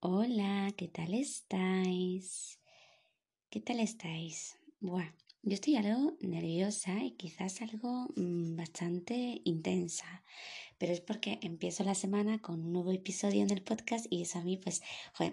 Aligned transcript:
Hola, 0.00 0.72
¿qué 0.76 0.86
tal 0.86 1.12
estáis? 1.12 2.60
¿Qué 3.50 3.60
tal 3.60 3.80
estáis? 3.80 4.56
Buah, 4.78 5.12
yo 5.42 5.54
estoy 5.54 5.74
algo 5.74 6.16
nerviosa 6.20 7.02
y 7.02 7.16
quizás 7.16 7.62
algo 7.62 8.06
mm, 8.14 8.54
bastante 8.54 9.42
intensa, 9.42 10.22
pero 10.78 10.92
es 10.92 11.00
porque 11.00 11.40
empiezo 11.42 11.82
la 11.82 11.96
semana 11.96 12.40
con 12.40 12.60
un 12.60 12.72
nuevo 12.74 12.92
episodio 12.92 13.42
en 13.42 13.50
el 13.50 13.64
podcast 13.64 14.06
y 14.08 14.22
eso 14.22 14.38
a 14.38 14.44
mí 14.44 14.56
pues 14.56 14.82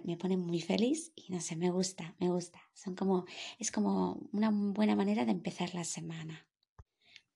me 0.03 0.17
pone 0.17 0.35
muy 0.35 0.61
feliz 0.61 1.11
y 1.15 1.31
no 1.31 1.41
sé, 1.41 1.55
me 1.55 1.69
gusta, 1.69 2.15
me 2.19 2.29
gusta. 2.29 2.59
Son 2.73 2.95
como, 2.95 3.25
es 3.59 3.69
como 3.69 4.13
una 4.31 4.49
buena 4.49 4.95
manera 4.95 5.25
de 5.25 5.31
empezar 5.31 5.75
la 5.75 5.83
semana. 5.83 6.47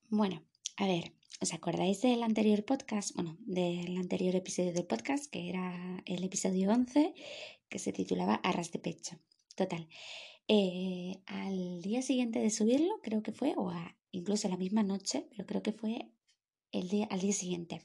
Bueno, 0.10 0.42
a 0.78 0.88
ver, 0.88 1.14
¿os 1.42 1.54
acordáis 1.54 2.02
del 2.02 2.24
anterior 2.24 2.64
podcast? 2.66 3.16
Bueno, 3.16 3.38
del 3.42 3.98
anterior 3.98 4.36
episodio 4.36 4.74
del 4.74 4.86
podcast, 4.86 5.26
que 5.32 5.50
era 5.50 6.04
el 6.06 6.24
episodio 6.24 6.72
11, 6.72 7.14
que 7.70 7.80
se 7.80 7.94
titulaba 7.94 8.36
Arras 8.36 8.72
de 8.72 8.80
Pecho. 8.80 9.18
Total. 9.56 9.88
Eh, 10.48 11.22
al 11.28 11.82
día 11.82 12.02
siguiente 12.02 12.40
de 12.40 12.50
subirlo, 12.50 13.00
creo 13.02 13.22
que 13.22 13.32
fue, 13.32 13.54
o 13.56 13.72
incluso 14.12 14.50
la 14.50 14.58
misma 14.58 14.84
noche, 14.84 15.28
pero 15.30 15.46
creo 15.46 15.62
que 15.62 15.74
fue 15.74 16.12
el 16.72 16.90
día, 16.90 17.08
al 17.12 17.20
día 17.20 17.34
siguiente. 17.34 17.82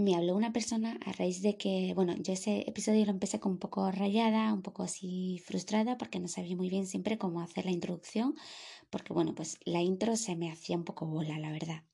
Me 0.00 0.14
habló 0.14 0.34
una 0.34 0.50
persona 0.50 0.98
a 1.04 1.12
raíz 1.12 1.42
de 1.42 1.58
que, 1.58 1.92
bueno, 1.94 2.14
yo 2.16 2.32
ese 2.32 2.64
episodio 2.66 3.04
lo 3.04 3.10
empecé 3.10 3.38
con 3.38 3.52
un 3.52 3.58
poco 3.58 3.90
rayada, 3.90 4.50
un 4.54 4.62
poco 4.62 4.82
así 4.82 5.42
frustrada, 5.44 5.98
porque 5.98 6.18
no 6.18 6.26
sabía 6.26 6.56
muy 6.56 6.70
bien 6.70 6.86
siempre 6.86 7.18
cómo 7.18 7.42
hacer 7.42 7.66
la 7.66 7.70
introducción, 7.70 8.34
porque 8.88 9.12
bueno, 9.12 9.34
pues 9.34 9.58
la 9.66 9.82
intro 9.82 10.16
se 10.16 10.36
me 10.36 10.50
hacía 10.50 10.78
un 10.78 10.84
poco 10.84 11.04
bola, 11.04 11.38
la 11.38 11.52
verdad. 11.52 11.84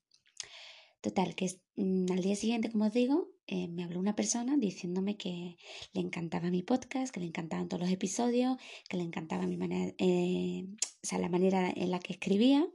Total, 1.01 1.35
que 1.35 1.59
mm, 1.75 2.09
al 2.13 2.21
día 2.21 2.37
siguiente, 2.37 2.71
como 2.71 2.85
os 2.85 2.93
digo, 2.93 3.27
eh, 3.45 3.67
me 3.67 3.83
habló 3.83 3.99
una 3.99 4.15
persona 4.15 4.55
diciéndome 4.55 5.17
que 5.17 5.57
le 5.91 5.99
encantaba 5.99 6.49
mi 6.49 6.63
podcast, 6.63 7.13
que 7.13 7.19
le 7.19 7.25
encantaban 7.25 7.67
todos 7.67 7.81
los 7.81 7.91
episodios, 7.91 8.55
que 8.87 8.95
le 8.95 9.03
encantaba 9.03 9.47
mi 9.47 9.57
manera, 9.57 9.93
eh, 9.97 10.65
o 11.03 11.05
sea, 11.05 11.19
la 11.19 11.27
manera 11.27 11.73
en 11.75 11.91
la 11.91 11.99
que 11.99 12.13
escribía 12.13 12.65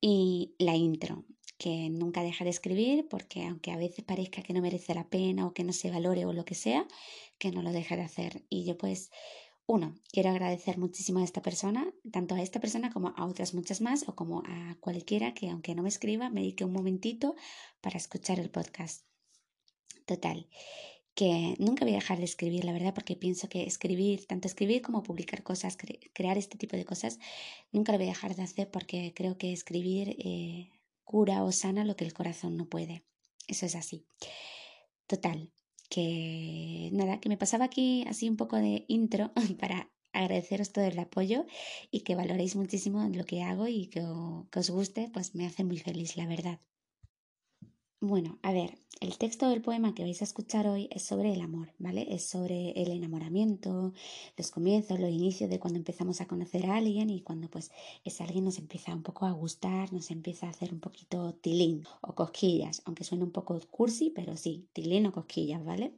y 0.00 0.54
la 0.58 0.76
intro, 0.76 1.26
que 1.58 1.88
nunca 1.90 2.22
deja 2.22 2.44
de 2.44 2.50
escribir 2.50 3.08
porque 3.08 3.44
aunque 3.46 3.72
a 3.72 3.76
veces 3.76 4.04
parezca 4.04 4.42
que 4.42 4.52
no 4.52 4.60
merece 4.60 4.94
la 4.94 5.08
pena 5.08 5.46
o 5.46 5.54
que 5.54 5.64
no 5.64 5.72
se 5.72 5.90
valore 5.90 6.26
o 6.26 6.32
lo 6.32 6.44
que 6.44 6.54
sea, 6.54 6.86
que 7.38 7.50
no 7.50 7.62
lo 7.62 7.72
deja 7.72 7.96
de 7.96 8.02
hacer. 8.02 8.44
Y 8.48 8.64
yo 8.64 8.76
pues 8.76 9.10
uno, 9.68 9.96
quiero 10.12 10.30
agradecer 10.30 10.78
muchísimo 10.78 11.18
a 11.18 11.24
esta 11.24 11.42
persona, 11.42 11.92
tanto 12.12 12.36
a 12.36 12.42
esta 12.42 12.60
persona 12.60 12.92
como 12.92 13.14
a 13.16 13.26
otras 13.26 13.52
muchas 13.52 13.80
más, 13.80 14.08
o 14.08 14.14
como 14.14 14.44
a 14.46 14.76
cualquiera 14.78 15.34
que, 15.34 15.50
aunque 15.50 15.74
no 15.74 15.82
me 15.82 15.88
escriba, 15.88 16.30
me 16.30 16.40
dedique 16.40 16.64
un 16.64 16.72
momentito 16.72 17.34
para 17.80 17.96
escuchar 17.96 18.38
el 18.38 18.48
podcast. 18.48 19.04
Total, 20.04 20.46
que 21.16 21.56
nunca 21.58 21.84
voy 21.84 21.94
a 21.94 21.96
dejar 21.96 22.18
de 22.18 22.26
escribir, 22.26 22.64
la 22.64 22.72
verdad, 22.72 22.94
porque 22.94 23.16
pienso 23.16 23.48
que 23.48 23.64
escribir, 23.64 24.26
tanto 24.26 24.46
escribir 24.46 24.82
como 24.82 25.02
publicar 25.02 25.42
cosas, 25.42 25.76
crear 26.12 26.38
este 26.38 26.58
tipo 26.58 26.76
de 26.76 26.84
cosas, 26.84 27.18
nunca 27.72 27.90
lo 27.90 27.98
voy 27.98 28.06
a 28.06 28.10
dejar 28.10 28.36
de 28.36 28.42
hacer 28.42 28.70
porque 28.70 29.14
creo 29.16 29.36
que 29.36 29.52
escribir 29.52 30.10
eh, 30.20 30.70
cura 31.06 31.44
o 31.44 31.52
sana 31.52 31.86
lo 31.86 31.96
que 31.96 32.04
el 32.04 32.12
corazón 32.12 32.58
no 32.58 32.66
puede. 32.68 33.04
Eso 33.48 33.64
es 33.64 33.74
así. 33.74 34.06
Total, 35.06 35.50
que 35.88 36.90
nada, 36.92 37.20
que 37.20 37.30
me 37.30 37.38
pasaba 37.38 37.64
aquí 37.64 38.04
así 38.08 38.28
un 38.28 38.36
poco 38.36 38.56
de 38.56 38.84
intro 38.88 39.32
para 39.60 39.90
agradeceros 40.12 40.72
todo 40.72 40.84
el 40.84 40.98
apoyo 40.98 41.46
y 41.90 42.00
que 42.00 42.16
valoréis 42.16 42.56
muchísimo 42.56 43.08
lo 43.08 43.24
que 43.24 43.42
hago 43.42 43.68
y 43.68 43.86
que, 43.86 44.02
que 44.50 44.58
os 44.58 44.70
guste, 44.70 45.10
pues 45.12 45.34
me 45.34 45.46
hace 45.46 45.64
muy 45.64 45.78
feliz, 45.78 46.16
la 46.16 46.26
verdad. 46.26 46.60
Bueno, 48.00 48.38
a 48.42 48.52
ver, 48.52 48.78
el 49.00 49.16
texto 49.18 49.48
del 49.50 49.60
poema 49.62 49.94
que 49.94 50.02
vais 50.02 50.20
a 50.20 50.24
escuchar 50.24 50.66
hoy 50.66 50.88
es 50.90 51.02
sobre 51.02 51.32
el 51.32 51.40
amor, 51.42 51.72
¿vale? 51.78 52.06
Es 52.14 52.24
sobre 52.28 52.70
el 52.72 52.90
enamoramiento, 52.90 53.92
los 54.36 54.50
comienzos, 54.50 54.98
los 55.00 55.10
inicios 55.10 55.48
de 55.50 55.58
cuando 55.60 55.78
empezamos 55.78 56.20
a 56.20 56.26
conocer 56.26 56.66
a 56.66 56.76
alguien 56.76 57.10
y 57.10 57.22
cuando 57.22 57.48
pues 57.50 57.70
ese 58.04 58.22
alguien 58.22 58.44
nos 58.44 58.58
empieza 58.58 58.94
un 58.94 59.02
poco 59.02 59.26
a 59.26 59.32
gustar, 59.32 59.92
nos 59.92 60.10
empieza 60.10 60.46
a 60.46 60.50
hacer 60.50 60.72
un 60.72 60.80
poquito 60.80 61.34
tilín 61.34 61.84
o 62.02 62.14
cosquillas, 62.14 62.82
aunque 62.86 63.04
suene 63.04 63.24
un 63.24 63.32
poco 63.32 63.58
cursi, 63.70 64.10
pero 64.10 64.36
sí, 64.36 64.68
tilín 64.72 65.06
o 65.06 65.12
cosquillas, 65.12 65.64
¿vale? 65.64 65.94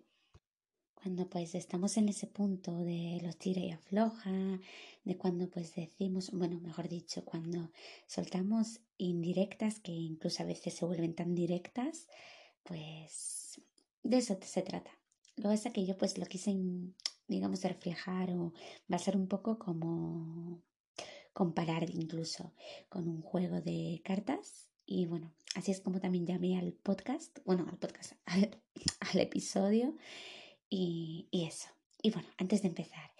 Cuando 1.09 1.31
pues 1.31 1.55
estamos 1.55 1.97
en 1.97 2.11
ese 2.11 2.27
punto 2.27 2.81
de 2.81 3.19
los 3.23 3.39
tira 3.39 3.63
y 3.63 3.71
afloja, 3.71 4.61
de 5.05 5.17
cuando 5.17 5.49
pues 5.49 5.75
decimos, 5.75 6.33
bueno, 6.33 6.61
mejor 6.61 6.87
dicho, 6.87 7.25
cuando 7.25 7.71
soltamos 8.07 8.81
indirectas 8.99 9.81
que 9.81 9.91
incluso 9.91 10.43
a 10.43 10.47
veces 10.47 10.75
se 10.75 10.85
vuelven 10.85 11.15
tan 11.15 11.35
directas, 11.35 12.09
pues 12.63 13.59
de 14.03 14.19
eso 14.19 14.37
se 14.43 14.61
trata. 14.61 14.91
Lo 15.37 15.51
es 15.51 15.63
que 15.73 15.87
yo 15.87 15.97
pues 15.97 16.19
lo 16.19 16.27
quise, 16.27 16.55
digamos, 17.27 17.63
reflejar 17.63 18.31
o 18.33 18.53
va 18.93 18.97
a 18.97 18.99
ser 18.99 19.17
un 19.17 19.29
poco 19.29 19.59
como 19.59 20.61
comparar 21.33 21.89
incluso 21.89 22.53
con 22.91 23.09
un 23.09 23.23
juego 23.23 23.63
de 23.63 24.03
cartas 24.05 24.69
y 24.85 25.07
bueno, 25.07 25.33
así 25.55 25.71
es 25.71 25.81
como 25.81 26.01
también 26.01 26.27
llamé 26.27 26.59
al 26.59 26.75
podcast, 26.75 27.39
bueno, 27.47 27.67
al 27.67 27.79
podcast, 27.79 28.13
al 28.27 29.21
episodio 29.21 29.97
y, 30.71 31.29
eso. 31.33 31.69
Y 32.03 32.11
bueno, 32.11 32.29
antes 32.39 32.63
de 32.63 32.69
empezar, 32.69 33.11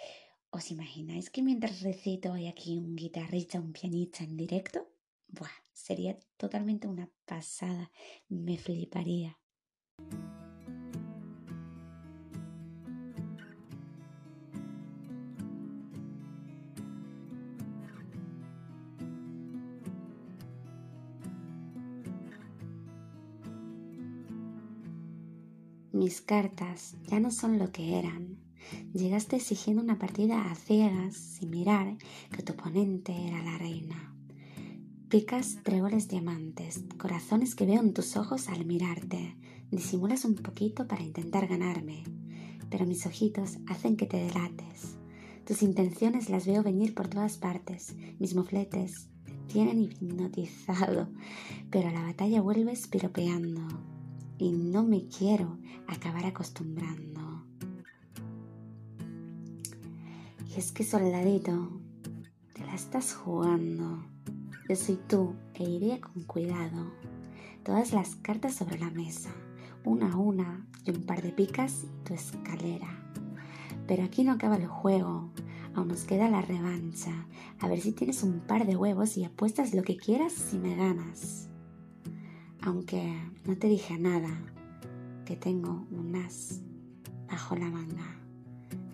¿os 0.51 0.71
imagináis 0.71 1.31
que 1.31 1.43
mientras 1.43 1.83
recito 1.83 2.33
hay 2.33 2.47
aquí 2.47 2.79
un 2.79 2.97
guitarrista, 2.97 3.61
un 3.61 3.73
pianista 3.73 4.25
en 4.25 4.37
directo? 4.37 4.89
Buah, 5.29 5.51
sería 5.73 6.19
totalmente 6.37 6.87
una 6.87 7.11
pasada. 7.27 7.91
Me 8.29 8.57
fliparía. 8.57 9.39
Mis 25.99 26.21
cartas 26.21 26.95
ya 27.09 27.19
no 27.19 27.33
son 27.33 27.59
lo 27.59 27.73
que 27.73 27.99
eran. 27.99 28.39
Llegaste 28.95 29.35
exigiendo 29.35 29.83
una 29.83 29.99
partida 29.99 30.49
a 30.49 30.55
ciegas, 30.55 31.17
sin 31.17 31.51
mirar 31.51 31.97
que 32.31 32.45
tu 32.45 32.53
oponente 32.53 33.13
era 33.27 33.43
la 33.43 33.59
reina. 33.59 34.15
Picas 35.09 35.59
tréboles 35.65 36.07
diamantes, 36.07 36.85
corazones 36.99 37.57
que 37.57 37.67
veo 37.67 37.81
en 37.81 37.95
tus 37.95 38.17
ojos 38.17 38.47
al 38.47 38.65
mirarte. 38.65 39.35
Disimulas 39.73 40.25
un 40.25 40.37
poquito 40.37 40.87
para 40.87 41.03
intentar 41.03 41.49
ganarme, 41.49 42.05
pero 42.71 42.87
mis 42.87 43.05
ojitos 43.05 43.59
hacen 43.67 43.97
que 43.97 44.07
te 44.07 44.19
delates. 44.19 44.99
Tus 45.45 45.63
intenciones 45.63 46.31
las 46.31 46.47
veo 46.47 46.63
venir 46.63 46.95
por 46.95 47.09
todas 47.09 47.39
partes, 47.39 47.97
mis 48.21 48.37
mofletes 48.37 49.09
tienen 49.49 49.83
hipnotizado, 49.83 51.09
pero 51.71 51.89
a 51.89 51.93
la 51.93 52.03
batalla 52.03 52.41
vuelves 52.41 52.87
piropeando 52.87 53.67
y 54.39 54.53
no 54.53 54.85
me 54.85 55.07
quiero 55.07 55.59
acabar 55.89 56.27
acostumbrando. 56.27 57.45
Y 60.49 60.55
es 60.59 60.73
que 60.73 60.85
soldadito, 60.85 61.81
te 62.55 62.65
la 62.65 62.75
estás 62.75 63.15
jugando. 63.15 64.05
Yo 64.69 64.77
soy 64.77 64.99
tú 65.09 65.35
e 65.55 65.65
iré 65.65 66.01
con 66.01 66.23
cuidado. 66.23 66.93
Todas 67.65 67.93
las 67.93 68.17
cartas 68.17 68.55
sobre 68.55 68.79
la 68.79 68.91
mesa, 68.91 69.31
una 69.85 70.13
a 70.13 70.17
una 70.17 70.67
y 70.85 70.91
un 70.91 71.03
par 71.03 71.23
de 71.23 71.33
picas 71.33 71.85
y 71.85 72.05
tu 72.05 72.15
escalera. 72.15 72.89
Pero 73.87 74.05
aquí 74.05 74.25
no 74.25 74.33
acaba 74.33 74.57
el 74.57 74.67
juego, 74.67 75.33
aún 75.75 75.89
nos 75.89 76.05
queda 76.05 76.31
la 76.31 76.43
revancha. 76.43 77.27
A 77.59 77.69
ver 77.69 77.81
si 77.81 77.93
tienes 77.93 78.23
un 78.23 78.41
par 78.41 78.67
de 78.67 78.77
huevos 78.77 79.17
y 79.17 79.25
apuestas 79.25 79.75
lo 79.75 79.83
que 79.83 79.97
quieras 79.97 80.33
si 80.33 80.59
me 80.59 80.77
ganas 80.77 81.49
aunque 82.69 83.15
no 83.45 83.57
te 83.57 83.69
dije 83.69 83.99
nada, 83.99 84.29
que 85.29 85.37
tengo 85.37 85.87
un 85.91 86.17
as 86.17 86.63
bajo 87.31 87.55
la 87.55 87.69
manga. 87.69 88.19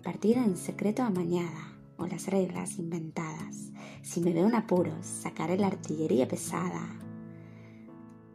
Partida 0.03 0.43
en 0.43 0.57
secreto 0.57 1.01
amañada 1.01 1.77
o 1.95 2.07
las 2.07 2.27
reglas 2.27 2.77
inventadas. 2.77 3.71
Si 4.01 4.19
me 4.19 4.33
veo 4.33 4.45
en 4.49 4.55
apuros, 4.55 5.05
sacaré 5.05 5.57
la 5.57 5.67
artillería 5.67 6.27
pesada. 6.27 6.81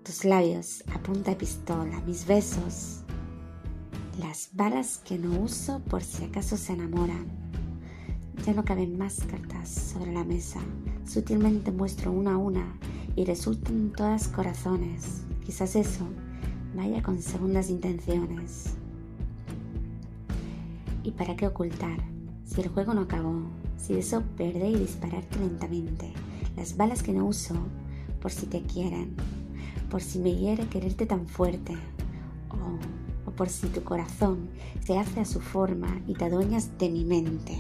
Tus 0.03 0.25
labios 0.25 0.83
a 0.95 1.03
punta 1.03 1.33
de 1.33 1.37
pistola, 1.37 2.01
mis 2.07 2.27
besos, 2.27 3.03
las 4.19 4.49
balas 4.55 4.97
que 5.05 5.19
no 5.19 5.39
uso 5.39 5.81
por 5.81 6.03
si 6.03 6.25
acaso 6.25 6.57
se 6.57 6.73
enamoran. 6.73 7.27
Ya 8.47 8.55
no 8.55 8.65
caben 8.65 8.97
más 8.97 9.21
cartas 9.25 9.69
sobre 9.69 10.15
la 10.15 10.25
mesa. 10.25 10.61
Sutilmente 11.05 11.71
muestro 11.71 12.13
una 12.13 12.33
a 12.33 12.39
una 12.39 12.79
y 13.15 13.27
resultan 13.27 13.93
todas 13.95 14.27
corazones. 14.29 15.25
Quizás 15.45 15.77
eso 15.77 16.09
vaya 16.75 17.03
con 17.03 17.21
segundas 17.21 17.71
intenciones. 17.71 18.75
¿Y 21.03 21.13
para 21.13 21.37
qué 21.37 21.47
ocultar? 21.47 21.99
Si 22.45 22.61
el 22.61 22.69
juego 22.69 22.95
no 22.95 23.03
acabó, 23.03 23.43
si 23.77 23.95
eso 23.95 24.23
perder 24.37 24.71
y 24.71 24.79
dispararte 24.79 25.39
lentamente, 25.39 26.13
las 26.57 26.77
balas 26.77 27.03
que 27.03 27.13
no 27.13 27.25
uso, 27.25 27.55
por 28.21 28.31
si 28.31 28.47
te 28.47 28.63
quieren, 28.63 29.15
por 29.89 30.03
si 30.03 30.19
me 30.19 30.35
hiere 30.35 30.67
quererte 30.67 31.07
tan 31.07 31.27
fuerte, 31.27 31.77
o, 32.51 33.31
por 33.31 33.49
si 33.49 33.69
tu 33.69 33.83
corazón 33.83 34.51
se 34.85 34.99
hace 34.99 35.21
a 35.21 35.25
su 35.25 35.41
forma 35.41 36.01
y 36.07 36.15
te 36.15 36.27
adueñas 36.27 36.77
de 36.79 36.91
mi 36.91 37.05
mente. 37.05 37.59